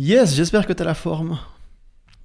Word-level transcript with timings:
Yes, 0.00 0.36
j'espère 0.36 0.64
que 0.64 0.72
tu 0.72 0.80
as 0.80 0.84
la 0.86 0.94
forme. 0.94 1.40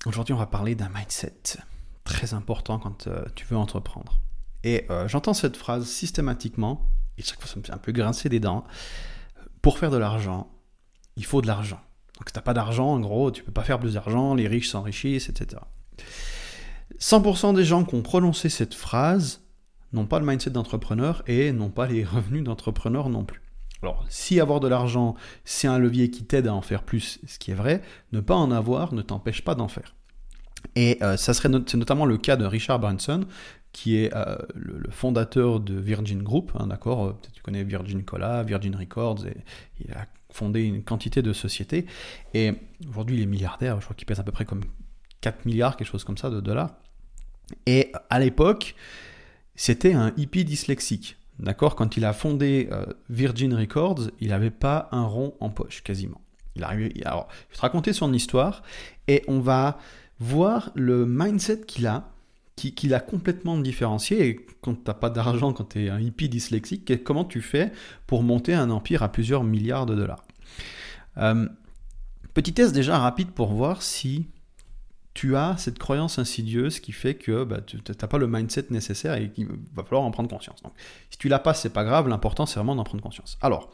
Aujourd'hui, 0.05 0.31
on 0.31 0.37
va 0.37 0.45
parler 0.45 0.75
d'un 0.75 0.89
mindset 0.89 1.57
très 2.03 2.35
important 2.35 2.77
quand 2.77 3.07
euh, 3.07 3.25
tu 3.33 3.45
veux 3.45 3.57
entreprendre. 3.57 4.19
Et 4.63 4.85
euh, 4.91 5.07
j'entends 5.07 5.33
cette 5.33 5.57
phrase 5.57 5.87
systématiquement, 5.87 6.87
et 7.17 7.23
chaque 7.23 7.39
fois 7.39 7.49
ça 7.49 7.59
me 7.59 7.63
fait 7.63 7.73
un 7.73 7.79
peu 7.79 7.91
grincer 7.91 8.29
des 8.29 8.39
dents. 8.39 8.63
Pour 9.63 9.79
faire 9.79 9.89
de 9.89 9.97
l'argent, 9.97 10.51
il 11.15 11.25
faut 11.25 11.41
de 11.41 11.47
l'argent. 11.47 11.79
Donc 12.19 12.29
si 12.29 12.33
tu 12.33 12.37
n'as 12.37 12.43
pas 12.43 12.53
d'argent, 12.53 12.89
en 12.89 12.99
gros, 12.99 13.31
tu 13.31 13.41
peux 13.41 13.51
pas 13.51 13.63
faire 13.63 13.79
plus 13.79 13.95
d'argent, 13.95 14.35
les 14.35 14.47
riches 14.47 14.69
s'enrichissent, 14.69 15.29
etc. 15.29 15.59
100% 16.99 17.55
des 17.55 17.65
gens 17.65 17.85
qui 17.85 17.95
ont 17.95 18.03
prononcé 18.03 18.49
cette 18.49 18.75
phrase 18.75 19.41
n'ont 19.93 20.05
pas 20.05 20.19
le 20.19 20.27
mindset 20.27 20.51
d'entrepreneur 20.51 21.23
et 21.25 21.51
n'ont 21.51 21.71
pas 21.71 21.87
les 21.87 22.03
revenus 22.03 22.43
d'entrepreneur 22.43 23.09
non 23.09 23.25
plus. 23.25 23.41
Alors, 23.83 24.05
si 24.07 24.39
avoir 24.39 24.61
de 24.61 24.69
l'argent, 24.69 25.15
c'est 25.43 25.67
un 25.67 25.77
levier 25.77 26.09
qui 26.09 26.23
t'aide 26.23 26.47
à 26.47 26.53
en 26.53 26.61
faire 26.61 26.83
plus, 26.83 27.19
ce 27.27 27.37
qui 27.37 27.51
est 27.51 27.55
vrai, 27.55 27.81
ne 28.13 28.21
pas 28.21 28.35
en 28.35 28.49
avoir 28.49 28.93
ne 28.93 29.01
t'empêche 29.01 29.43
pas 29.43 29.55
d'en 29.55 29.67
faire. 29.67 29.93
Et 30.77 30.97
euh, 31.01 31.17
ça 31.17 31.33
serait 31.33 31.49
c'est 31.67 31.75
notamment 31.75 32.05
le 32.05 32.17
cas 32.17 32.37
de 32.37 32.45
Richard 32.45 32.79
Branson, 32.79 33.25
qui 33.73 33.97
est 33.97 34.15
euh, 34.15 34.37
le, 34.55 34.89
fondateur 34.89 35.59
de 35.59 35.77
Virgin 35.77 36.23
Group, 36.23 36.53
hein, 36.57 36.67
d'accord 36.67 37.03
euh, 37.03 37.11
Peut-être 37.11 37.33
tu 37.33 37.41
connais 37.41 37.65
Virgin 37.65 38.05
Cola, 38.05 38.43
Virgin 38.43 38.73
Records, 38.73 39.25
et 39.27 39.35
il 39.81 39.91
a 39.91 40.05
fondé 40.31 40.63
une 40.63 40.81
quantité 40.81 41.21
de 41.21 41.33
sociétés. 41.33 41.85
Et 42.33 42.53
aujourd'hui, 42.87 43.17
il 43.17 43.23
est 43.23 43.25
milliardaire, 43.25 43.81
je 43.81 43.85
crois 43.85 43.97
qu'il 43.97 44.05
pèse 44.05 44.21
à 44.21 44.23
peu 44.23 44.31
près 44.31 44.45
comme 44.45 44.63
4 45.19 45.45
milliards, 45.45 45.75
quelque 45.75 45.89
chose 45.89 46.05
comme 46.05 46.17
ça, 46.17 46.29
de 46.29 46.39
dollars. 46.39 46.71
Et 47.65 47.91
à 48.09 48.19
l'époque, 48.19 48.75
c'était 49.55 49.93
un 49.93 50.13
hippie 50.15 50.45
dyslexique. 50.45 51.17
D'accord? 51.39 51.75
Quand 51.75 51.97
il 51.97 52.05
a 52.05 52.13
fondé 52.13 52.69
euh, 52.71 52.85
Virgin 53.09 53.53
Records, 53.53 54.09
il 54.19 54.29
n'avait 54.29 54.51
pas 54.51 54.87
un 54.91 55.03
rond 55.03 55.33
en 55.39 55.49
poche, 55.49 55.83
quasiment. 55.83 56.21
Il 56.55 56.63
alors, 56.63 57.27
je 57.49 57.53
vais 57.53 57.55
te 57.55 57.61
raconter 57.61 57.93
son 57.93 58.13
histoire 58.13 58.61
et 59.07 59.23
on 59.27 59.39
va 59.39 59.79
voir 60.19 60.71
le 60.75 61.07
mindset 61.07 61.61
qu'il 61.61 61.87
a, 61.87 62.11
qu'il 62.55 62.93
a 62.93 62.99
complètement 62.99 63.57
différencié. 63.57 64.27
Et 64.27 64.45
quand 64.61 64.75
tu 64.75 64.81
n'as 64.85 64.93
pas 64.93 65.09
d'argent, 65.09 65.51
quand 65.51 65.69
tu 65.69 65.85
es 65.85 65.89
un 65.89 65.99
hippie 65.99 66.29
dyslexique, 66.29 67.03
comment 67.03 67.25
tu 67.25 67.41
fais 67.41 67.71
pour 68.05 68.21
monter 68.21 68.53
un 68.53 68.69
empire 68.69 69.01
à 69.01 69.11
plusieurs 69.11 69.43
milliards 69.43 69.87
de 69.87 69.95
dollars? 69.95 70.23
Euh, 71.17 71.47
Petit 72.33 72.53
test 72.53 72.73
déjà 72.73 72.97
rapide 72.97 73.29
pour 73.29 73.53
voir 73.53 73.83
si 73.83 74.25
tu 75.13 75.35
as 75.35 75.55
cette 75.57 75.77
croyance 75.77 76.17
insidieuse 76.17 76.79
qui 76.79 76.91
fait 76.91 77.13
que 77.13 77.43
bah, 77.43 77.61
tu 77.61 77.77
n'as 77.77 78.07
pas 78.07 78.17
le 78.17 78.27
mindset 78.27 78.65
nécessaire 78.71 79.13
et 79.15 79.29
qu'il 79.29 79.47
va 79.73 79.83
falloir 79.83 80.03
en 80.03 80.11
prendre 80.11 80.29
conscience. 80.29 80.61
Donc, 80.63 80.73
si 81.11 81.17
tu 81.17 81.29
l'as 81.29 81.39
pas, 81.39 81.53
c'est 81.53 81.69
pas 81.69 81.83
grave, 81.83 82.07
l'important 82.07 82.45
c'est 82.45 82.55
vraiment 82.55 82.75
d'en 82.75 82.83
prendre 82.83 83.03
conscience. 83.03 83.37
Alors, 83.41 83.71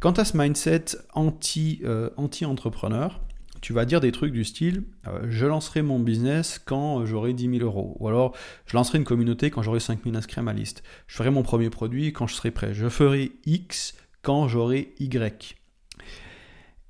quant 0.00 0.12
à 0.12 0.24
ce 0.24 0.36
mindset 0.36 0.84
euh, 1.16 2.10
anti-entrepreneur, 2.16 3.20
tu 3.62 3.72
vas 3.72 3.86
dire 3.86 4.02
des 4.02 4.12
trucs 4.12 4.32
du 4.32 4.44
style 4.44 4.84
euh, 5.06 5.26
je 5.30 5.46
lancerai 5.46 5.80
mon 5.80 5.98
business 5.98 6.60
quand 6.62 7.06
j'aurai 7.06 7.32
10 7.32 7.58
000 7.58 7.64
euros. 7.64 7.96
Ou 7.98 8.08
alors 8.08 8.36
je 8.66 8.76
lancerai 8.76 8.98
une 8.98 9.04
communauté 9.04 9.50
quand 9.50 9.62
j'aurai 9.62 9.80
5 9.80 10.04
000 10.04 10.14
inscrits 10.14 10.40
à 10.40 10.42
ma 10.42 10.52
liste. 10.52 10.82
Je 11.06 11.16
ferai 11.16 11.30
mon 11.30 11.42
premier 11.42 11.70
produit 11.70 12.12
quand 12.12 12.26
je 12.26 12.34
serai 12.34 12.50
prêt. 12.50 12.74
Je 12.74 12.90
ferai 12.90 13.32
X 13.46 13.94
quand 14.20 14.48
j'aurai 14.48 14.94
Y. 14.98 15.56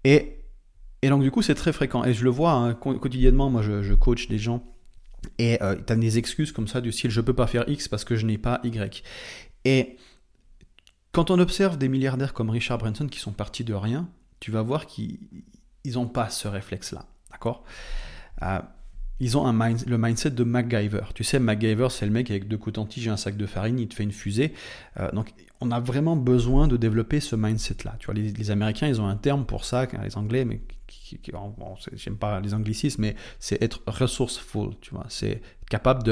Et 0.02 0.43
et 1.04 1.10
donc, 1.10 1.22
du 1.22 1.30
coup, 1.30 1.42
c'est 1.42 1.54
très 1.54 1.74
fréquent. 1.74 2.02
Et 2.02 2.14
je 2.14 2.24
le 2.24 2.30
vois 2.30 2.52
hein, 2.52 2.72
quotidiennement. 2.72 3.50
Moi, 3.50 3.60
je, 3.60 3.92
coach 3.92 4.26
des 4.28 4.38
gens. 4.38 4.64
Et 5.36 5.62
euh, 5.62 5.76
tu 5.86 5.92
as 5.92 5.96
des 5.96 6.16
excuses 6.16 6.50
comme 6.50 6.66
ça 6.66 6.80
du 6.80 6.92
style 6.92 7.10
je 7.10 7.20
peux 7.20 7.34
pas 7.34 7.46
faire 7.46 7.68
X 7.68 7.88
parce 7.88 8.04
que 8.04 8.16
je 8.16 8.24
n'ai 8.24 8.38
pas 8.38 8.60
Y. 8.64 9.04
Et 9.66 9.98
quand 11.12 11.30
on 11.30 11.38
observe 11.38 11.76
des 11.76 11.88
milliardaires 11.88 12.32
comme 12.32 12.48
Richard 12.48 12.78
Branson 12.78 13.06
qui 13.06 13.20
sont 13.20 13.32
partis 13.32 13.64
de 13.64 13.74
rien, 13.74 14.08
tu 14.40 14.50
vas 14.50 14.62
voir 14.62 14.86
qu'ils 14.86 15.18
n'ont 15.92 16.08
pas 16.08 16.30
ce 16.30 16.48
réflexe-là. 16.48 17.04
D'accord? 17.30 17.64
Euh, 18.40 18.60
ils 19.20 19.38
ont 19.38 19.50
le 19.50 19.98
mindset 19.98 20.30
de 20.30 20.44
MacGyver. 20.44 21.04
Tu 21.14 21.22
sais, 21.22 21.38
MacGyver, 21.38 21.88
c'est 21.90 22.04
le 22.04 22.12
mec 22.12 22.30
avec 22.30 22.48
deux 22.48 22.58
cotons-tiges 22.58 23.06
et 23.06 23.10
un 23.10 23.16
sac 23.16 23.36
de 23.36 23.46
farine, 23.46 23.78
il 23.78 23.88
te 23.88 23.94
fait 23.94 24.02
une 24.02 24.12
fusée. 24.12 24.52
Euh, 24.98 25.10
donc, 25.12 25.32
on 25.60 25.70
a 25.70 25.78
vraiment 25.78 26.16
besoin 26.16 26.66
de 26.66 26.76
développer 26.76 27.20
ce 27.20 27.36
mindset-là. 27.36 27.94
Tu 27.98 28.06
vois, 28.06 28.14
les, 28.14 28.50
Américains, 28.50 28.88
ils 28.88 29.00
ont 29.00 29.06
un 29.06 29.16
terme 29.16 29.46
pour 29.46 29.64
ça, 29.64 29.86
les 30.02 30.16
Anglais, 30.16 30.44
mais 30.44 30.60
j'aime 31.94 32.16
pas 32.16 32.40
les 32.40 32.54
anglicismes, 32.54 33.02
mais 33.02 33.16
c'est 33.38 33.62
être 33.62 33.82
resourceful, 33.86 34.74
tu 34.80 34.90
vois. 34.90 35.06
C'est 35.08 35.40
capable 35.70 36.02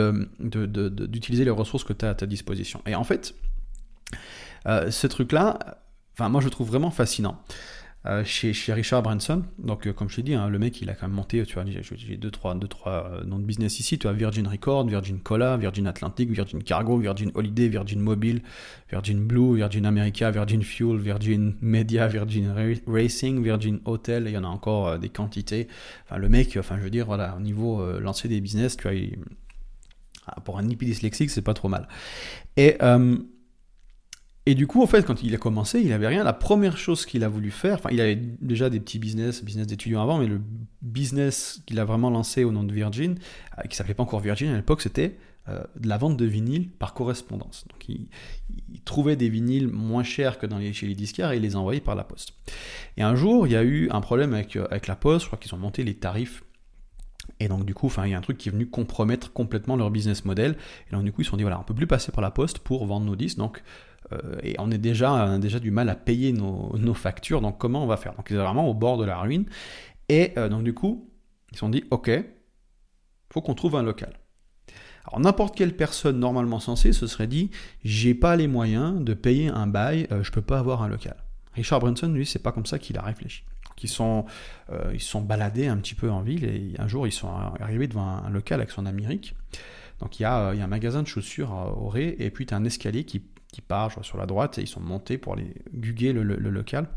d'utiliser 1.09 1.45
les 1.45 1.51
ressources 1.51 1.85
que 1.85 1.93
tu 1.93 2.05
as 2.05 2.11
à 2.11 2.15
ta 2.15 2.27
disposition. 2.27 2.83
Et 2.87 2.95
en 2.95 3.05
fait, 3.05 3.35
euh, 4.67 4.91
ce 4.91 5.07
truc-là, 5.09 5.83
moi, 6.21 6.41
je 6.41 6.47
le 6.47 6.51
trouve 6.51 6.69
vraiment 6.69 6.91
fascinant. 6.91 7.43
Euh, 8.05 8.25
chez, 8.25 8.53
Richard 8.73 9.03
Branson. 9.03 9.45
Donc, 9.59 9.87
euh, 9.87 9.93
comme 9.93 10.11
je 10.11 10.17
t'ai 10.17 10.23
dit, 10.23 10.35
hein, 10.35 10.49
le 10.49 10.59
mec, 10.59 10.81
il 10.83 10.91
a 10.91 10.95
quand 10.95 11.07
même 11.07 11.15
monté, 11.15 11.45
tu 11.47 11.55
vois, 11.55 11.65
j'ai 11.65 12.17
deux, 12.17 12.33
trois, 12.33 12.57
deux, 12.57 12.67
trois 12.67 13.09
euh, 13.13 13.25
noms 13.25 13.39
de 13.39 13.45
business 13.45 13.79
ici. 13.79 13.97
Tu 13.97 14.09
as 14.09 14.13
Virgin 14.13 14.49
Record, 14.49 14.89
Virgin 14.89 15.21
Cola, 15.21 15.57
Virgin 15.57 15.87
Atlantic, 15.87 16.29
Virgin 16.29 16.65
Cargo, 16.65 16.99
Virgin 16.99 17.31
Holiday, 17.35 17.69
Virgin 17.69 18.01
Mobile, 18.01 18.43
Virgin 18.91 19.25
Blue, 19.25 19.55
Virgin 19.55 19.87
America, 19.87 20.33
Virgin 20.33 20.65
Fuel, 20.65 20.99
Virgin 20.99 21.55
Media, 21.61 22.09
Virgin 22.09 22.53
Racing, 22.89 23.41
Virgin 23.41 23.79
Hotel, 23.85 24.25
il 24.27 24.33
y 24.33 24.39
en 24.39 24.45
a 24.45 24.49
encore 24.49 24.99
des 24.99 25.09
quantités. 25.09 25.69
Enfin, 26.05 26.17
le 26.17 26.29
mec, 26.29 26.57
enfin, 26.59 26.79
je 26.79 26.83
veux 26.83 26.91
dire, 26.91 27.07
voilà, 27.07 27.37
au 27.37 27.41
niveau 27.41 27.85
lancer 28.01 28.27
des 28.27 28.41
business, 28.41 28.77
tu 28.77 28.83
vois, 28.83 28.99
ah, 30.27 30.41
pour 30.41 30.59
un 30.59 30.69
hippie 30.69 30.87
dyslexique, 30.87 31.31
c'est 31.31 31.43
pas 31.43 31.55
trop 31.55 31.69
mal. 31.69 31.87
Et 32.57 32.77
et 34.45 34.55
du 34.55 34.67
coup, 34.67 34.83
en 34.83 34.87
fait, 34.87 35.05
quand 35.05 35.23
il 35.23 35.35
a 35.35 35.39
commencé, 35.39 35.81
il 35.81 35.91
n'avait 35.91 36.09
rien. 36.09 36.25
La 36.25 36.33
première 36.33 36.77
chose 36.77 37.07
qu'il 37.07 37.23
a 37.23 37.29
voulu 37.29 37.53
faire, 37.53 37.75
enfin, 37.75 37.91
il 37.93 38.01
avait 38.01 38.17
déjà 38.17 38.71
des 38.71 38.81
petits 38.81 38.99
business, 38.99 39.45
business 39.45 39.69
d'étudiants 39.69 40.03
avant, 40.03 40.19
mais 40.19 40.27
le 40.27 40.41
business 40.81 41.63
qu'il 41.65 41.79
a 41.79 41.85
vraiment 41.85 42.11
lancé 42.11 42.43
au 42.43 42.51
nom 42.51 42.65
de 42.65 42.73
Virgin, 42.73 43.19
euh, 43.59 43.63
qui 43.69 43.77
s'appelait 43.77 43.95
pas 43.95 44.03
encore 44.03 44.21
Virgin 44.21 44.51
à 44.51 44.57
l'époque, 44.57 44.83
c'était 44.83 45.17
euh, 45.49 45.63
de 45.79 45.89
la 45.89 45.97
vente 45.97 46.17
de 46.17 46.25
vinyles 46.25 46.71
par 46.71 46.93
correspondance. 46.93 47.67
Donc, 47.71 47.89
il, 47.89 48.09
trouvait 48.85 49.15
des 49.15 49.29
vinyles 49.29 49.69
moins 49.69 50.03
chers 50.03 50.39
que 50.39 50.47
dans 50.47 50.59
les, 50.59 50.73
chez 50.73 50.89
les 50.89 50.97
disquaires 50.97 51.31
et 51.31 51.37
il 51.37 51.43
les 51.43 51.55
envoyait 51.55 51.81
par 51.81 51.95
la 51.95 52.03
poste. 52.03 52.35
Et 52.97 53.03
un 53.03 53.15
jour, 53.15 53.47
il 53.47 53.53
y 53.53 53.57
a 53.57 53.63
eu 53.63 53.89
un 53.91 54.01
problème 54.01 54.35
avec, 54.35 54.57
euh, 54.57 54.67
avec 54.71 54.89
la 54.89 54.97
poste. 54.97 55.23
Je 55.23 55.27
crois 55.29 55.39
qu'ils 55.39 55.55
ont 55.55 55.59
monté 55.59 55.85
les 55.85 55.95
tarifs 55.95 56.43
et 57.39 57.49
donc 57.49 57.65
du 57.65 57.75
coup, 57.75 57.91
il 58.05 58.11
y 58.11 58.15
a 58.15 58.19
un 58.19 58.23
truc 58.23 58.39
qui 58.39 58.49
est 58.49 58.53
venu 58.53 58.67
compromettre 58.67 59.33
complètement 59.33 59.77
leur 59.77 59.91
business 59.91 60.25
model. 60.25 60.57
Et 60.89 60.95
donc 60.95 61.05
du 61.05 61.13
coup, 61.13 61.23
ils 61.23 61.25
se 61.25 61.31
sont 61.31 61.37
dit 61.37 61.43
voilà, 61.43 61.61
on 61.61 61.65
peut 61.65 61.75
plus 61.75 61.87
passer 61.87 62.11
par 62.13 62.23
la 62.23 62.31
poste 62.31 62.59
pour 62.59 62.85
vendre 62.87 63.07
nos 63.07 63.17
disques. 63.17 63.39
Donc 63.39 63.63
et 64.43 64.57
on 64.59 64.71
est 64.71 64.79
déjà, 64.79 65.13
on 65.13 65.35
a 65.35 65.39
déjà 65.39 65.59
du 65.59 65.71
mal 65.71 65.89
à 65.89 65.95
payer 65.95 66.33
nos, 66.33 66.95
factures, 66.95 67.41
donc 67.41 67.59
comment 67.59 67.83
on 67.83 67.87
va 67.87 67.97
faire? 67.97 68.15
Donc 68.15 68.29
ils 68.31 68.37
sont 68.37 68.43
vraiment 68.43 68.69
au 68.69 68.75
bord 68.75 68.99
de 68.99 69.05
la 69.05 69.19
ruine. 69.19 69.47
Et 70.09 70.33
euh, 70.37 70.49
donc 70.49 70.65
du 70.65 70.75
coup, 70.75 71.11
ils 71.51 71.55
se 71.55 71.61
sont 71.61 71.69
dit, 71.69 71.85
ok, 71.91 72.11
faut 73.33 73.41
qu'on 73.41 73.55
trouve 73.55 73.77
un 73.77 73.83
local. 73.83 74.19
Alors 75.07 75.21
n'importe 75.21 75.57
quelle 75.57 75.75
personne 75.75 76.19
normalement 76.19 76.61
sensée 76.61 76.93
se 76.93 77.07
serait 77.07 77.27
dit, 77.27 77.51
j'ai 77.83 78.15
pas 78.15 78.37
les 78.37 78.47
moyens 78.47 79.03
de 79.03 79.15
payer 79.15 79.49
un 79.49 79.67
bail, 79.67 80.07
euh, 80.12 80.23
je 80.23 80.31
peux 80.31 80.43
pas 80.43 80.59
avoir 80.59 80.83
un 80.83 80.89
local. 80.89 81.17
Richard 81.55 81.81
Branson, 81.81 82.09
lui, 82.09 82.27
c'est 82.27 82.39
pas 82.43 82.53
comme 82.53 82.67
ça 82.67 82.79
qu'il 82.79 82.99
a 82.99 83.03
réfléchi. 83.03 83.45
ils 83.83 83.89
sont, 83.89 84.27
sont 84.99 85.21
baladés 85.23 85.67
un 85.67 85.77
petit 85.79 85.95
peu 85.95 86.11
en 86.11 86.21
ville 86.21 86.45
et 86.45 86.75
un 86.79 86.89
jour 86.89 87.07
ils 87.07 87.12
sont 87.12 87.29
arrivés 87.29 87.89
devant 87.89 88.07
un, 88.07 88.31
local 88.31 88.61
avec 88.61 88.71
son 88.71 88.87
Amérique. 88.87 89.35
Donc 90.01 90.19
il 90.19 90.23
y, 90.23 90.27
a, 90.27 90.55
y 90.55 90.61
a 90.61 90.65
un 90.65 90.69
magasin 90.69 91.03
de 91.03 91.09
chaussures 91.09 91.53
au 91.77 91.89
Ré 91.89 92.17
et 92.19 92.31
puis 92.31 92.47
tu 92.47 92.55
as 92.55 92.57
un 92.57 92.65
escalier 92.65 93.05
qui 93.05 93.23
qui 93.53 93.61
part 93.61 94.05
sur 94.05 94.19
la 94.19 94.27
droite, 94.27 94.59
et 94.59 94.63
ils 94.63 94.67
sont 94.67 94.81
montés 94.81 95.19
pour 95.19 95.35
aller 95.35 95.55
guguer 95.73 96.13
le, 96.13 96.23
local. 96.23 96.89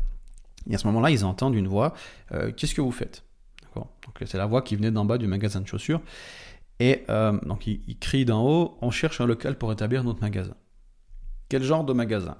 Et 0.68 0.74
à 0.74 0.78
ce 0.78 0.86
moment-là, 0.88 1.10
ils 1.10 1.24
entendent 1.24 1.54
une 1.54 1.68
voix 1.68 1.94
euh, 2.32 2.50
Qu'est-ce 2.50 2.74
que 2.74 2.80
vous 2.80 2.90
faites? 2.90 3.22
C'est 4.24 4.38
la 4.38 4.46
voix 4.46 4.62
qui 4.62 4.74
venait 4.74 4.90
d'en 4.90 5.04
bas 5.04 5.18
du 5.18 5.26
magasin 5.26 5.60
de 5.60 5.66
chaussures. 5.66 6.00
Et 6.80 7.04
euh, 7.10 7.38
donc 7.40 7.66
ils, 7.66 7.98
crient 7.98 8.24
d'en 8.24 8.42
haut 8.42 8.78
On 8.80 8.90
cherche 8.90 9.20
un 9.20 9.26
local 9.26 9.58
pour 9.58 9.70
établir 9.70 10.02
notre 10.02 10.20
magasin. 10.20 10.54
Quel 11.50 11.62
genre 11.62 11.84
de 11.84 11.92
magasin? 11.92 12.36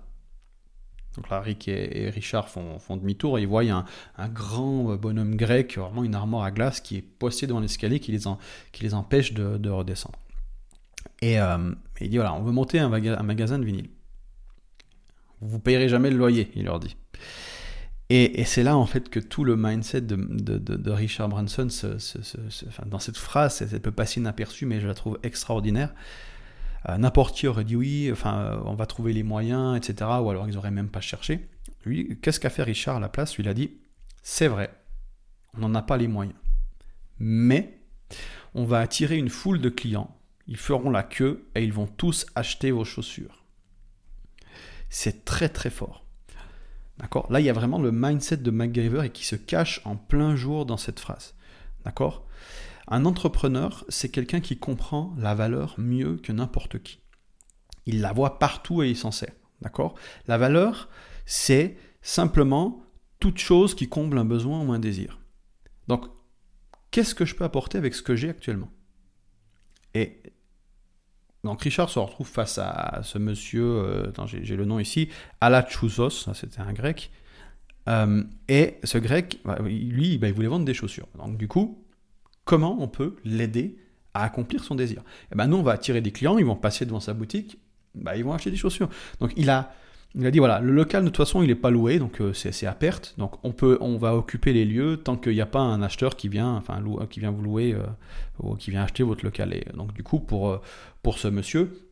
Donc 1.16 1.28
là, 1.31 1.41
Rick 1.41 1.69
et, 1.69 2.10
Richard 2.10 2.49
font, 2.49 2.97
demi-tour 2.97 3.38
et 3.38 3.43
ils 3.43 3.49
voient 3.49 3.62
un, 3.62 3.84
un, 4.16 4.28
grand 4.28 4.97
bonhomme 4.97 5.37
grec, 5.37 5.79
vraiment 5.79 6.05
une 6.05 6.14
armoire 6.14 6.44
à 6.44 6.50
glace 6.50 6.81
qui 6.81 6.96
est 6.96 7.02
posté 7.02 7.46
devant 7.46 7.61
l'escalier 7.61 8.00
qui, 8.00 8.12
les 8.12 8.94
empêche 8.94 9.32
de, 9.32 9.70
redescendre. 9.70 10.19
Et, 11.23 11.40
euh, 11.40 11.73
il 12.00 12.11
dit 12.11 12.17
voilà, 12.17 12.35
on 12.35 12.43
veut 12.43 12.52
monter 12.52 12.79
un 12.79 12.88
magasin 12.88 13.58
de 13.58 13.64
vinyle. 13.64 13.88
Vous 15.41 15.59
payerez 15.59 15.88
jamais 15.88 16.11
le 16.11 16.17
loyer, 16.17 16.50
il 16.55 16.65
leur 16.65 16.81
dit. 16.81 16.97
Et, 18.09 18.44
c'est 18.44 18.62
là 18.62 18.77
en 18.77 18.87
fait 18.87 19.09
que 19.09 19.19
tout 19.19 19.43
le 19.43 19.56
mindset 19.56 20.03
de, 20.03 20.91
Richard 20.91 21.29
Branson, 21.29 21.67
dans 22.87 22.99
cette 22.99 23.17
phrase, 23.17 23.67
elle 23.73 23.81
peut 23.81 23.91
passer 23.91 24.21
inaperçue, 24.21 24.65
mais 24.65 24.81
je 24.81 24.87
la 24.87 24.94
trouve 24.94 25.19
extraordinaire. 25.23 25.93
Euh, 26.88 26.99
n'importe 26.99 27.37
qui 27.37 27.49
aurait 27.49 27.65
dit 27.65 27.75
oui, 27.75 28.11
enfin, 28.12 28.38
euh, 28.38 28.61
on 28.65 28.75
va 28.75 28.87
trouver 28.87 29.12
les 29.12 29.25
moyens, 29.25 29.77
etc. 29.77 30.09
Ou 30.23 30.31
alors 30.31 30.49
ils 30.49 30.55
n'auraient 30.55 30.71
même 30.71 30.88
pas 30.88 31.00
cherché. 31.00 31.49
Lui, 31.85 32.19
qu'est-ce 32.23 32.38
qu'a 32.38 32.50
fait 32.50 32.62
Richard 32.62 32.97
à 32.97 33.00
la 33.00 33.09
place? 33.09 33.38
Il 33.38 33.49
a 33.49 33.55
dit 33.55 33.73
c'est 34.23 34.49
vrai, 34.49 34.71
on 35.55 35.61
n'en 35.61 35.75
a 35.75 35.83
pas 35.83 35.97
les 35.97 36.09
moyens. 36.09 36.37
Mais 37.19 37.81
on 38.55 38.65
va 38.65 38.79
attirer 38.79 39.17
une 39.17 39.31
foule 39.31 39.61
de 39.61 39.69
clients, 39.69 40.17
ils 40.47 40.56
feront 40.56 40.91
la 40.91 41.03
queue 41.03 41.49
et 41.56 41.65
ils 41.65 41.73
vont 41.73 41.87
tous 41.87 42.27
acheter 42.37 42.71
vos 42.71 42.85
chaussures 42.85 43.45
c'est 44.88 45.25
très 45.25 45.49
très 45.49 45.71
fort. 45.71 46.05
D'accord? 46.99 47.31
Là, 47.31 47.41
il 47.41 47.47
y 47.47 47.50
a 47.50 47.55
vraiment 47.55 47.79
le 47.79 47.93
mindset 47.93 48.38
de 48.38 48.50
MacGyver 48.50 49.05
et 49.05 49.11
qui 49.11 49.25
se 49.25 49.37
cache 49.37 49.81
en 49.85 49.97
plein 49.97 50.35
jour 50.35 50.65
dans 50.65 50.77
cette 50.79 51.00
phrase. 51.00 51.35
D'accord? 51.85 52.27
Un 52.88 53.05
entrepreneur, 53.05 53.85
c'est 53.88 54.09
quelqu'un 54.09 54.41
qui 54.41 54.59
comprend 54.59 55.15
la 55.19 55.35
valeur 55.35 55.75
mieux 55.79 56.17
que 56.17 56.33
n'importe 56.33 56.83
qui. 56.83 57.00
Il 57.85 58.00
la 58.00 58.12
voit 58.12 58.38
partout 58.38 58.83
et 58.83 58.88
il 58.88 58.97
s'en 58.97 59.11
sert. 59.11 59.35
D'accord? 59.61 59.94
La 60.27 60.38
valeur, 60.38 60.88
c'est 61.27 61.77
simplement 62.00 62.83
toute 63.21 63.38
chose 63.38 63.75
qui 63.75 63.88
comble 63.88 64.19
un 64.19 64.25
besoin 64.25 64.65
ou 64.65 64.73
un 64.73 64.79
désir. 64.79 65.19
Donc, 65.88 66.06
qu'est-ce 66.91 67.15
que 67.15 67.25
je 67.25 67.35
peux 67.35 67.44
apporter 67.44 67.79
avec 67.79 67.94
ce 67.94 68.03
que 68.03 68.17
j'ai 68.17 68.31
actuellement? 68.31 68.71
Donc 71.46 71.62
Richard 71.62 71.88
se 71.88 71.98
retrouve 71.98 72.28
face 72.28 72.58
à 72.58 73.00
ce 73.02 73.19
monsieur, 73.19 73.64
euh, 73.64 74.12
j'ai 74.26 74.56
le 74.56 74.64
nom 74.64 74.78
ici, 74.78 75.08
Alachousos, 75.40 76.28
c'était 76.34 76.60
un 76.60 76.72
grec, 76.72 77.10
euh, 77.88 78.22
et 78.48 78.76
ce 78.84 78.98
grec, 78.98 79.40
bah, 79.44 79.58
lui, 79.60 80.19
bah, 80.19 80.28
il 80.28 80.34
voulait 80.34 80.48
vendre 80.48 80.64
des 80.64 80.75
chaussures. 80.75 81.08
Donc 81.16 81.37
du 81.37 81.48
coup, 81.48 81.84
comment 82.44 82.76
on 82.81 82.88
peut 82.88 83.16
l'aider 83.25 83.78
à 84.14 84.25
accomplir 84.25 84.64
son 84.64 84.75
désir? 84.75 84.98
Et 84.98 85.28
eh 85.32 85.37
ben, 85.37 85.46
Nous, 85.46 85.56
on 85.56 85.62
va 85.62 85.72
attirer 85.72 86.00
des 86.00 86.12
clients, 86.12 86.38
ils 86.38 86.44
vont 86.44 86.56
passer 86.56 86.84
devant 86.84 87.00
sa 87.00 87.14
boutique, 87.14 87.58
bah, 87.94 88.16
ils 88.16 88.25
vont 88.25 88.32
acheter 88.32 88.50
des 88.50 88.56
chaussures. 88.56 88.88
Donc 89.20 89.32
il 89.37 89.50
a 89.50 89.72
il 90.16 90.26
a 90.26 90.30
dit 90.30 90.38
voilà, 90.38 90.60
le 90.60 90.72
local 90.72 91.04
de 91.04 91.08
toute 91.08 91.18
façon 91.18 91.42
il 91.42 91.48
n'est 91.48 91.54
pas 91.54 91.70
loué, 91.70 91.98
donc 91.98 92.20
euh, 92.20 92.32
c'est 92.32 92.66
à 92.66 92.72
perte. 92.72 93.14
Donc 93.18 93.34
on 93.44 93.52
peut, 93.52 93.76
on 93.80 93.98
va 93.98 94.14
occuper 94.14 94.52
les 94.52 94.64
lieux 94.64 94.96
tant 94.96 95.16
qu'il 95.16 95.34
n'y 95.34 95.40
a 95.40 95.46
pas 95.46 95.60
un 95.60 95.82
acheteur 95.82 96.16
qui 96.16 96.28
vient, 96.28 96.54
enfin 96.54 96.82
qui 97.10 97.20
vient 97.20 97.30
vous 97.30 97.42
louer 97.42 97.74
euh, 97.74 97.86
ou 98.40 98.56
qui 98.56 98.70
vient 98.70 98.82
acheter 98.82 99.02
votre 99.02 99.24
local. 99.24 99.52
Et 99.52 99.66
donc 99.74 99.92
du 99.92 100.02
coup 100.02 100.18
pour 100.18 100.48
euh, 100.48 100.60
pour 101.02 101.18
ce 101.18 101.28
monsieur, 101.28 101.86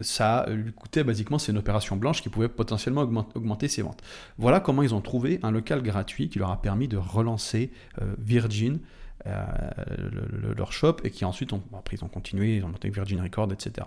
ça 0.00 0.46
lui 0.48 0.72
coûtait 0.72 1.04
basiquement 1.04 1.38
c'est 1.38 1.52
une 1.52 1.58
opération 1.58 1.96
blanche 1.96 2.22
qui 2.22 2.30
pouvait 2.30 2.48
potentiellement 2.48 3.02
augmenter, 3.02 3.68
ses 3.68 3.82
ventes. 3.82 4.02
Voilà 4.38 4.60
comment 4.60 4.82
ils 4.82 4.94
ont 4.94 5.02
trouvé 5.02 5.38
un 5.42 5.50
local 5.50 5.82
gratuit 5.82 6.30
qui 6.30 6.38
leur 6.38 6.50
a 6.50 6.62
permis 6.62 6.88
de 6.88 6.96
relancer 6.96 7.70
Virgin. 8.18 8.80
leur 9.24 10.72
shop 10.72 10.96
et 11.04 11.10
qui 11.10 11.24
ensuite 11.24 11.52
ont, 11.52 11.62
après 11.76 11.96
ils 11.96 12.04
ont 12.04 12.08
continué, 12.08 12.56
ils 12.56 12.64
ont 12.64 12.68
monté 12.68 12.88
Virgin 12.88 13.20
Records, 13.20 13.52
etc. 13.52 13.86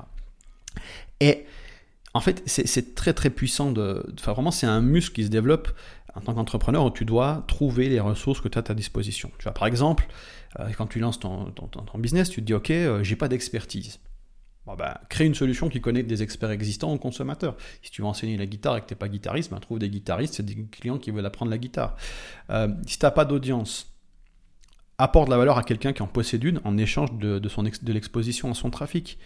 Et 1.19 1.45
en 2.13 2.21
fait, 2.21 2.41
c'est 2.45 2.95
très 2.95 3.13
très 3.13 3.29
puissant. 3.29 3.71
De, 3.71 4.05
enfin, 4.19 4.33
vraiment, 4.33 4.51
c'est 4.51 4.67
un 4.67 4.81
muscle 4.81 5.15
qui 5.15 5.23
se 5.23 5.29
développe 5.29 5.69
en 6.15 6.21
tant 6.21 6.33
qu'entrepreneur 6.33 6.85
où 6.85 6.91
tu 6.91 7.05
dois 7.05 7.43
trouver 7.47 7.87
les 7.87 7.99
ressources 7.99 8.41
que 8.41 8.47
tu 8.47 8.57
as 8.57 8.61
à 8.61 8.63
ta 8.63 8.73
disposition. 8.73 9.31
Tu 9.37 9.43
vois, 9.43 9.53
par 9.53 9.67
exemple, 9.67 10.07
euh, 10.59 10.69
quand 10.77 10.87
tu 10.87 10.99
lances 10.99 11.19
ton, 11.19 11.53
business, 11.97 12.29
tu 12.29 12.41
te 12.41 12.45
dis 12.45 12.53
Ok, 12.53 12.71
euh, 12.71 13.03
j'ai 13.03 13.15
pas 13.15 13.27
d'expertise. 13.27 13.99
Ben, 14.77 14.93
crée 15.09 15.25
une 15.25 15.33
solution 15.33 15.67
qui 15.67 15.81
connaît 15.81 16.03
des 16.03 16.21
experts 16.21 16.51
existants 16.51 16.93
aux 16.93 16.99
consommateurs. 16.99 17.55
Si 17.81 17.89
tu 17.89 18.01
veux 18.01 18.07
enseigner 18.07 18.37
la 18.37 18.45
guitare 18.45 18.77
et 18.77 18.81
que 18.81 18.85
tu 18.85 18.93
n'es 18.93 18.97
pas 18.99 19.07
guitariste, 19.07 19.51
ben, 19.51 19.59
trouve 19.59 19.79
des 19.79 19.89
guitaristes, 19.89 20.35
c'est 20.35 20.45
des 20.45 20.55
clients 20.71 20.99
qui 20.99 21.09
veulent 21.11 21.25
apprendre 21.25 21.49
la 21.49 21.57
guitare. 21.57 21.95
Euh, 22.51 22.67
si 22.85 22.99
tu 22.99 23.05
n'as 23.05 23.11
pas 23.11 23.25
d'audience, 23.25 23.91
apporte 24.99 25.27
de 25.27 25.31
la 25.31 25.37
valeur 25.37 25.57
à 25.57 25.63
quelqu'un 25.63 25.93
qui 25.93 26.03
en 26.03 26.07
possède 26.07 26.43
une 26.43 26.59
en 26.65 26.77
échange 26.77 27.11
de, 27.13 27.39
de, 27.39 27.49
de 27.49 27.93
l'exposition 27.93 28.51
à 28.51 28.53
son 28.53 28.69
trafic. 28.69 29.17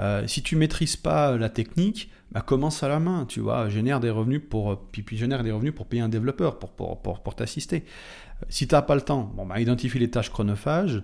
Euh, 0.00 0.26
si 0.26 0.42
tu 0.42 0.56
maîtrises 0.56 0.96
pas 0.96 1.36
la 1.36 1.48
technique, 1.48 2.10
bah, 2.30 2.40
commence 2.40 2.82
à 2.82 2.88
la 2.88 2.98
main, 2.98 3.26
tu 3.26 3.40
vois, 3.40 3.68
génère 3.68 4.00
des 4.00 4.10
revenus 4.10 4.40
pour, 4.48 4.88
puis, 4.90 5.04
génère 5.16 5.42
des 5.42 5.52
revenus 5.52 5.74
pour 5.74 5.86
payer 5.86 6.02
un 6.02 6.08
développeur, 6.08 6.58
pour, 6.58 6.70
pour, 6.70 7.22
pour, 7.22 7.34
t'assister. 7.34 7.84
Euh, 8.42 8.46
si 8.48 8.66
tu 8.66 8.74
n'as 8.74 8.82
pas 8.82 8.94
le 8.94 9.02
temps, 9.02 9.30
bon, 9.34 9.46
bah, 9.46 9.60
identifie 9.60 9.98
les 9.98 10.10
tâches 10.10 10.30
chronophages 10.30 11.02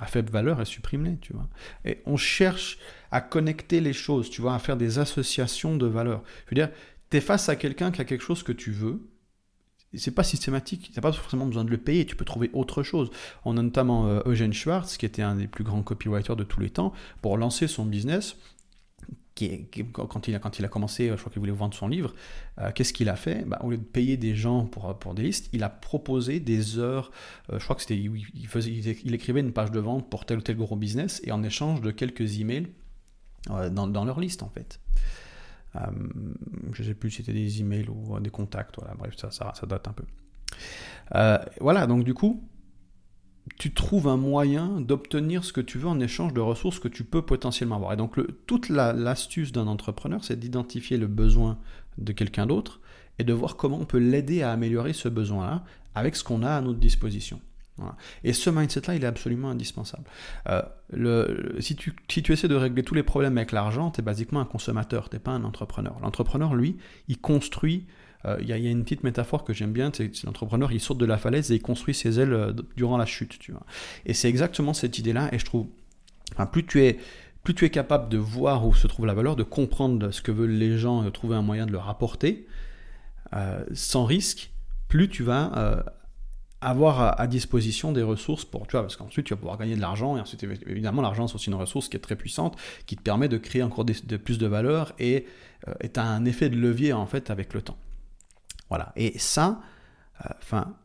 à 0.00 0.06
faible 0.06 0.30
valeur 0.30 0.60
et 0.60 0.64
supprime-les, 0.64 1.18
tu 1.18 1.32
vois. 1.32 1.48
Et 1.84 2.02
on 2.06 2.16
cherche 2.16 2.78
à 3.10 3.20
connecter 3.20 3.80
les 3.80 3.92
choses, 3.92 4.30
tu 4.30 4.40
vois, 4.40 4.54
à 4.54 4.58
faire 4.58 4.76
des 4.76 4.98
associations 4.98 5.76
de 5.76 5.86
valeurs. 5.86 6.22
Je 6.46 6.50
veux 6.50 6.54
dire, 6.54 6.70
tu 7.10 7.18
es 7.18 7.20
face 7.20 7.48
à 7.48 7.56
quelqu'un 7.56 7.90
qui 7.90 8.00
a 8.00 8.04
quelque 8.04 8.24
chose 8.24 8.42
que 8.42 8.52
tu 8.52 8.70
veux, 8.70 9.02
c'est 9.98 10.14
pas 10.14 10.24
systématique, 10.24 10.90
tu 10.92 10.92
n'as 10.96 11.02
pas 11.02 11.12
forcément 11.12 11.46
besoin 11.46 11.64
de 11.64 11.70
le 11.70 11.78
payer, 11.78 12.06
tu 12.06 12.16
peux 12.16 12.24
trouver 12.24 12.50
autre 12.52 12.82
chose. 12.82 13.10
On 13.44 13.56
a 13.56 13.62
notamment 13.62 14.06
euh, 14.06 14.20
Eugène 14.26 14.52
Schwartz, 14.52 14.96
qui 14.96 15.06
était 15.06 15.22
un 15.22 15.36
des 15.36 15.46
plus 15.46 15.64
grands 15.64 15.82
copywriters 15.82 16.36
de 16.36 16.44
tous 16.44 16.60
les 16.60 16.70
temps, 16.70 16.92
pour 17.20 17.36
lancer 17.36 17.68
son 17.68 17.84
business. 17.84 18.36
Quand, 19.34 20.28
il 20.28 20.34
a, 20.34 20.38
quand 20.38 20.58
il 20.58 20.64
a 20.64 20.68
commencé, 20.68 21.08
je 21.08 21.16
crois 21.16 21.32
qu'il 21.32 21.40
voulait 21.40 21.52
vendre 21.52 21.74
son 21.74 21.88
livre, 21.88 22.14
euh, 22.58 22.70
qu'est-ce 22.72 22.92
qu'il 22.92 23.08
a 23.08 23.16
fait? 23.16 23.44
Bah, 23.46 23.60
Au 23.64 23.70
lieu 23.70 23.78
de 23.78 23.82
payer 23.82 24.16
des 24.16 24.36
gens 24.36 24.66
pour, 24.66 24.96
pour 24.98 25.14
des 25.14 25.22
listes, 25.22 25.48
il 25.52 25.62
a 25.62 25.70
proposé 25.70 26.38
des 26.38 26.78
heures, 26.78 27.10
euh, 27.50 27.58
je 27.58 27.64
crois 27.64 27.74
que 27.74 27.82
c'était, 27.82 27.96
il, 27.96 28.46
faisait, 28.46 28.70
il, 28.70 29.14
écrivait 29.14 29.40
une 29.40 29.52
page 29.52 29.70
de 29.70 29.80
vente 29.80 30.08
pour 30.08 30.26
tel 30.26 30.38
ou 30.38 30.42
tel 30.42 30.56
gros 30.56 30.76
business, 30.76 31.20
et 31.24 31.32
en 31.32 31.42
échange 31.42 31.80
de 31.80 31.90
quelques 31.90 32.38
emails 32.38 32.68
dans, 33.48 33.88
dans 33.88 34.04
leur 34.04 34.20
liste 34.20 34.44
en 34.44 34.50
fait. 34.50 34.78
Euh, 35.76 35.80
je 36.72 36.82
ne 36.82 36.88
sais 36.88 36.94
plus 36.94 37.10
si 37.10 37.16
c'était 37.18 37.32
des 37.32 37.60
emails 37.60 37.88
ou 37.88 38.18
des 38.20 38.30
contacts, 38.30 38.76
voilà, 38.78 38.94
bref, 38.94 39.14
ça, 39.16 39.52
date 39.66 39.88
un 39.88 39.92
peu. 39.92 40.04
Euh, 41.14 41.38
voilà, 41.60 41.86
donc 41.86 42.04
du 42.04 42.14
coup, 42.14 42.46
tu 43.58 43.72
trouves 43.72 44.08
un 44.08 44.16
moyen 44.16 44.80
d'obtenir 44.80 45.44
ce 45.44 45.52
que 45.52 45.60
tu 45.60 45.78
veux 45.78 45.88
en 45.88 45.98
échange 46.00 46.32
de 46.32 46.40
ressources 46.40 46.78
que 46.78 46.88
tu 46.88 47.04
peux 47.04 47.22
potentiellement 47.22 47.76
avoir. 47.76 47.92
Et 47.92 47.96
donc, 47.96 48.18
toute 48.46 48.68
l'astuce 48.68 49.52
d'un 49.52 49.66
entrepreneur, 49.66 50.22
c'est 50.24 50.38
d'identifier 50.38 50.96
le 50.96 51.06
besoin 51.06 51.58
de 51.98 52.12
quelqu'un 52.12 52.46
d'autre 52.46 52.80
et 53.18 53.24
de 53.24 53.32
voir 53.32 53.56
comment 53.56 53.78
on 53.80 53.84
peut 53.84 53.98
l'aider 53.98 54.42
à 54.42 54.52
améliorer 54.52 54.92
ce 54.92 55.08
besoin-là 55.08 55.64
avec 55.94 56.16
ce 56.16 56.24
qu'on 56.24 56.42
a 56.42 56.50
à 56.50 56.60
notre 56.60 56.78
disposition. 56.78 57.40
Et 58.24 58.32
ce 58.32 58.50
mindset-là, 58.50 58.94
il 58.94 59.04
est 59.04 59.06
absolument 59.06 59.50
indispensable. 59.50 60.04
Euh, 60.48 60.62
si, 61.60 61.76
tu, 61.76 61.94
si, 62.08 62.22
tu, 62.22 62.32
essaies 62.32 62.48
de 62.48 62.54
régler 62.54 62.82
tous 62.82 62.94
les 62.94 63.02
problèmes 63.02 63.36
avec 63.38 63.52
l'argent, 63.52 63.90
tu 63.90 64.00
es 64.00 64.02
basiquement 64.02 64.40
un 64.40 64.44
consommateur, 64.44 65.08
tu 65.08 65.16
n'es 65.16 65.20
pas 65.20 65.32
un 65.32 65.44
entrepreneur. 65.44 65.96
L'entrepreneur, 66.02 66.54
lui, 66.54 66.76
il 67.08 67.18
construit. 67.18 67.86
Euh, 68.24 68.36
il 68.40 68.46
y, 68.48 68.52
a 68.52 68.56
une 68.56 68.84
petite 68.84 69.02
métaphore 69.02 69.42
que 69.42 69.52
j'aime 69.52 69.72
bien, 69.72 69.90
c'est 69.92 70.22
l'entrepreneur, 70.24 70.70
il 70.70 70.80
saute 70.80 70.98
de 70.98 71.04
la 71.04 71.18
falaise 71.18 71.50
et 71.50 71.56
il 71.56 71.62
construit 71.62 71.92
ses 71.92 72.20
ailes 72.20 72.32
euh, 72.32 72.52
durant 72.76 72.96
la 72.96 73.06
chute. 73.06 73.38
Tu 73.38 73.50
vois. 73.50 73.66
Et 74.06 74.14
c'est 74.14 74.28
exactement 74.28 74.74
cette 74.74 74.98
idée-là, 74.98 75.28
et 75.32 75.38
je 75.38 75.44
trouve, 75.44 75.66
enfin, 76.32 76.46
plus 76.46 76.64
tu 76.64 76.82
es 76.84 76.98
plus 77.42 77.54
tu 77.56 77.64
es 77.64 77.70
capable 77.70 78.08
de 78.08 78.18
voir 78.18 78.64
où 78.64 78.72
se 78.72 78.86
trouve 78.86 79.04
la 79.04 79.14
valeur, 79.14 79.34
de 79.34 79.42
comprendre 79.42 80.12
ce 80.12 80.22
que 80.22 80.30
veulent 80.30 80.52
les 80.52 80.78
gens, 80.78 81.02
de 81.02 81.10
trouver 81.10 81.34
un 81.34 81.42
moyen 81.42 81.66
de 81.66 81.72
leur 81.72 81.88
apporter, 81.88 82.46
sans 83.72 84.04
risque, 84.04 84.52
plus 84.86 85.08
tu 85.08 85.24
vas 85.24 85.84
avoir 86.62 87.20
à, 87.20 87.26
disposition 87.26 87.92
des 87.92 88.02
ressources 88.02 88.44
pour, 88.44 88.66
tu 88.66 88.72
vois, 88.72 88.82
parce 88.82 88.96
qu'ensuite 88.96 89.26
tu 89.26 89.34
vas 89.34 89.38
pouvoir 89.38 89.58
gagner 89.58 89.76
de 89.76 89.80
l'argent, 89.80 90.16
et 90.16 90.20
ensuite 90.20 90.44
évidemment 90.66 91.02
l'argent 91.02 91.26
c'est 91.26 91.34
aussi 91.34 91.48
une 91.48 91.56
ressource 91.56 91.88
qui 91.88 91.96
est 91.96 92.00
très 92.00 92.16
puissante, 92.16 92.56
qui 92.86 92.96
te 92.96 93.02
permet 93.02 93.28
de 93.28 93.36
créer 93.36 93.62
encore 93.62 93.84
plus 94.24 94.38
de 94.38 94.46
valeur 94.46 94.92
et 94.98 95.26
euh, 95.68 95.88
un 95.96 96.24
effet 96.24 96.48
de 96.48 96.56
levier 96.56 96.92
en 96.92 97.06
fait 97.06 97.30
avec 97.30 97.52
le 97.54 97.62
temps. 97.62 97.76
Voilà, 98.68 98.92
et 98.96 99.18
ça, 99.18 99.60
euh, 100.24 100.28
enfin, 100.40 100.76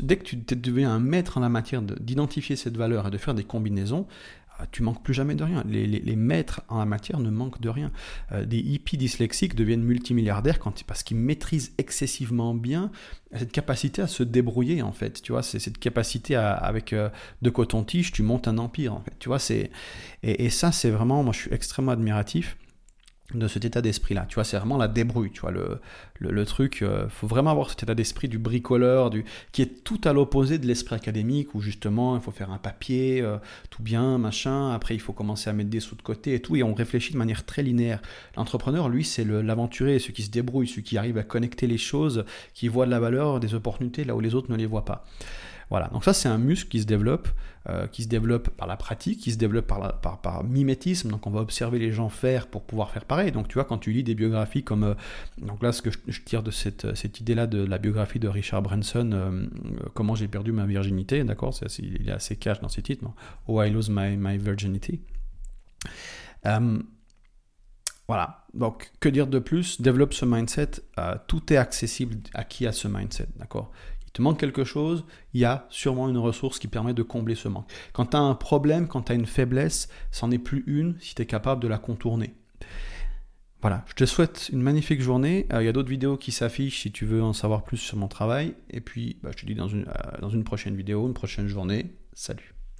dès 0.00 0.16
que 0.18 0.24
tu 0.24 0.36
deviens 0.36 0.90
un 0.90 1.00
maître 1.00 1.38
en 1.38 1.40
la 1.40 1.48
matière 1.48 1.80
d'identifier 1.82 2.56
cette 2.56 2.76
valeur 2.76 3.06
et 3.06 3.10
de 3.10 3.18
faire 3.18 3.34
des 3.34 3.44
combinaisons, 3.44 4.06
tu 4.72 4.82
manques 4.82 5.02
plus 5.02 5.14
jamais 5.14 5.34
de 5.34 5.44
rien. 5.44 5.64
Les, 5.66 6.16
maîtres 6.16 6.62
en 6.68 6.78
la 6.78 6.84
matière 6.84 7.20
ne 7.20 7.30
manquent 7.30 7.60
de 7.60 7.68
rien. 7.68 7.90
Euh, 8.32 8.44
des 8.44 8.58
hippies 8.58 8.96
dyslexiques 8.96 9.54
deviennent 9.54 9.82
multimilliardaires 9.82 10.58
parce 10.86 11.02
qu'ils 11.02 11.16
maîtrisent 11.16 11.72
excessivement 11.78 12.54
bien 12.54 12.90
cette 13.36 13.52
capacité 13.52 14.02
à 14.02 14.06
se 14.06 14.22
débrouiller, 14.22 14.82
en 14.82 14.92
fait. 14.92 15.22
Tu 15.22 15.32
vois, 15.32 15.42
c'est 15.42 15.58
cette 15.58 15.78
capacité 15.78 16.34
à, 16.34 16.52
avec 16.52 16.92
euh, 16.92 17.08
de 17.42 17.50
coton-tige, 17.50 18.12
tu 18.12 18.22
montes 18.22 18.48
un 18.48 18.58
empire. 18.58 19.00
Tu 19.18 19.28
vois, 19.28 19.38
et, 19.50 19.70
et 20.22 20.50
ça, 20.50 20.72
c'est 20.72 20.90
vraiment, 20.90 21.22
moi, 21.22 21.32
je 21.32 21.40
suis 21.40 21.52
extrêmement 21.54 21.92
admiratif 21.92 22.56
de 23.34 23.48
cet 23.48 23.64
état 23.64 23.80
d'esprit-là. 23.80 24.26
Tu 24.28 24.34
vois, 24.34 24.44
c'est 24.44 24.56
vraiment 24.56 24.76
la 24.76 24.88
débrouille, 24.88 25.30
tu 25.30 25.40
vois, 25.40 25.50
le, 25.50 25.80
le, 26.18 26.44
truc, 26.44 26.82
euh, 26.82 27.08
faut 27.08 27.26
vraiment 27.26 27.50
avoir 27.50 27.70
cet 27.70 27.82
état 27.82 27.94
d'esprit 27.94 28.28
du 28.28 28.38
bricoleur, 28.38 29.10
du, 29.10 29.24
qui 29.52 29.62
est 29.62 29.84
tout 29.84 30.00
à 30.04 30.12
l'opposé 30.12 30.58
de 30.58 30.66
l'esprit 30.66 30.96
académique, 30.96 31.54
où 31.54 31.60
justement, 31.60 32.16
il 32.16 32.22
faut 32.22 32.30
faire 32.30 32.50
un 32.50 32.58
papier, 32.58 33.20
euh, 33.20 33.38
tout 33.70 33.82
bien, 33.82 34.18
machin, 34.18 34.72
après 34.72 34.94
il 34.94 35.00
faut 35.00 35.12
commencer 35.12 35.48
à 35.50 35.52
mettre 35.52 35.70
des 35.70 35.80
sous 35.80 35.94
de 35.94 36.02
côté 36.02 36.34
et 36.34 36.40
tout, 36.40 36.56
et 36.56 36.62
on 36.62 36.74
réfléchit 36.74 37.12
de 37.12 37.18
manière 37.18 37.44
très 37.44 37.62
linéaire. 37.62 38.00
L'entrepreneur, 38.36 38.88
lui, 38.88 39.04
c'est 39.04 39.24
l'aventurier, 39.24 39.98
celui 39.98 40.12
qui 40.12 40.22
se 40.22 40.30
débrouille, 40.30 40.68
celui 40.68 40.82
qui 40.82 40.98
arrive 40.98 41.18
à 41.18 41.22
connecter 41.22 41.66
les 41.66 41.78
choses, 41.78 42.24
qui 42.54 42.68
voit 42.68 42.86
de 42.86 42.90
la 42.90 43.00
valeur, 43.00 43.40
des 43.40 43.54
opportunités 43.54 44.04
là 44.04 44.14
où 44.14 44.20
les 44.20 44.34
autres 44.34 44.50
ne 44.50 44.56
les 44.56 44.66
voient 44.66 44.84
pas. 44.84 45.04
Voilà, 45.70 45.86
donc 45.88 46.04
ça 46.04 46.12
c'est 46.12 46.28
un 46.28 46.38
muscle 46.38 46.68
qui 46.68 46.80
se 46.80 46.86
développe, 46.86 47.28
euh, 47.68 47.86
qui 47.86 48.02
se 48.02 48.08
développe 48.08 48.50
par 48.50 48.66
la 48.66 48.76
pratique, 48.76 49.20
qui 49.20 49.30
se 49.30 49.38
développe 49.38 49.68
par, 49.68 50.00
par, 50.00 50.42
mimétisme, 50.42 51.10
donc 51.10 51.28
on 51.28 51.30
va 51.30 51.40
observer 51.40 51.78
les 51.78 51.92
gens 51.92 52.08
faire 52.08 52.48
pour 52.48 52.64
pouvoir 52.64 52.90
faire 52.90 53.04
pareil. 53.04 53.30
Donc 53.30 53.46
tu 53.46 53.54
vois, 53.54 53.64
quand 53.64 53.78
tu 53.78 53.92
lis 53.92 54.02
des 54.02 54.16
biographies 54.16 54.64
comme, 54.64 54.82
euh, 54.82 54.94
donc 55.38 55.62
là 55.62 55.70
ce 55.70 55.80
que 55.80 55.90
je, 56.08 56.20
tire 56.22 56.42
de 56.42 56.50
cette, 56.50 56.96
cette 56.96 57.20
idée-là 57.20 57.46
de 57.46 57.64
la 57.64 57.78
biographie 57.78 58.18
de 58.18 58.26
Richard 58.26 58.62
Branson, 58.62 59.10
euh, 59.12 59.46
Comment 59.94 60.16
j'ai 60.16 60.26
perdu 60.26 60.50
ma 60.50 60.66
virginité, 60.66 61.22
d'accord, 61.22 61.54
il 61.78 62.08
est 62.08 62.12
assez 62.12 62.34
cash 62.36 62.60
dans 62.60 62.68
ses 62.68 62.82
titres, 62.82 63.04
non? 63.04 63.14
Oh 63.46 63.62
I 63.62 63.70
lose 63.70 63.90
my, 63.90 64.16
my 64.16 64.38
virginity. 64.38 65.00
Voilà, 68.08 68.44
donc 68.54 68.90
que 68.98 69.08
dire 69.08 69.28
de 69.28 69.38
plus? 69.38 69.80
Développe 69.80 70.14
ce 70.14 70.24
mindset, 70.24 70.70
tout 71.28 71.52
est 71.52 71.56
accessible 71.56 72.16
à 72.34 72.42
qui 72.42 72.66
a 72.66 72.72
ce 72.72 72.88
mindset, 72.88 73.28
d'accord? 73.36 73.70
Il 74.10 74.12
te 74.12 74.22
manque 74.22 74.40
quelque 74.40 74.64
chose, 74.64 75.04
il 75.34 75.40
y 75.40 75.44
a 75.44 75.66
sûrement 75.70 76.08
une 76.08 76.18
ressource 76.18 76.58
qui 76.58 76.66
permet 76.66 76.94
de 76.94 77.04
combler 77.04 77.36
ce 77.36 77.46
manque. 77.46 77.70
Quand 77.92 78.06
tu 78.06 78.16
as 78.16 78.20
un 78.20 78.34
problème, 78.34 78.88
quand 78.88 79.02
tu 79.02 79.12
as 79.12 79.14
une 79.14 79.26
faiblesse, 79.26 79.88
c'en 80.10 80.32
est 80.32 80.38
plus 80.38 80.64
une 80.66 80.96
si 80.98 81.14
tu 81.14 81.22
es 81.22 81.26
capable 81.26 81.62
de 81.62 81.68
la 81.68 81.78
contourner. 81.78 82.34
Voilà, 83.60 83.84
je 83.86 83.94
te 83.94 84.06
souhaite 84.06 84.48
une 84.52 84.62
magnifique 84.62 85.00
journée. 85.02 85.46
Il 85.52 85.62
y 85.62 85.68
a 85.68 85.72
d'autres 85.72 85.90
vidéos 85.90 86.16
qui 86.16 86.32
s'affichent 86.32 86.80
si 86.80 86.90
tu 86.90 87.04
veux 87.04 87.22
en 87.22 87.34
savoir 87.34 87.62
plus 87.62 87.76
sur 87.76 87.98
mon 87.98 88.08
travail. 88.08 88.54
Et 88.70 88.80
puis, 88.80 89.18
bah, 89.22 89.30
je 89.36 89.42
te 89.42 89.46
dis 89.46 89.52
une, 89.52 89.86
dans 90.20 90.30
une 90.30 90.44
prochaine 90.44 90.74
vidéo, 90.74 91.06
une 91.06 91.14
prochaine 91.14 91.46
journée. 91.46 91.94
Salut 92.14 92.54